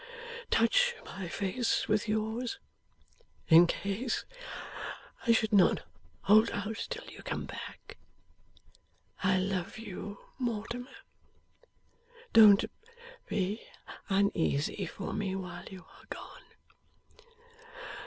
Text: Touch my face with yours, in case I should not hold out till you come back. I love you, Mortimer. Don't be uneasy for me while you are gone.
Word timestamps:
Touch 0.49 0.95
my 1.05 1.27
face 1.27 1.87
with 1.87 2.07
yours, 2.07 2.57
in 3.49 3.67
case 3.67 4.25
I 5.27 5.31
should 5.31 5.53
not 5.53 5.83
hold 6.21 6.49
out 6.49 6.87
till 6.89 7.05
you 7.11 7.21
come 7.21 7.45
back. 7.45 7.97
I 9.21 9.37
love 9.37 9.77
you, 9.77 10.17
Mortimer. 10.39 10.89
Don't 12.33 12.65
be 13.27 13.61
uneasy 14.09 14.87
for 14.87 15.13
me 15.13 15.35
while 15.35 15.65
you 15.69 15.81
are 15.87 16.05
gone. 16.09 16.45